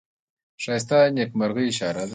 ښایست 0.63 0.89
د 0.91 0.91
نیکمرغۍ 1.17 1.67
اشاره 1.71 2.03
ده 2.07 2.09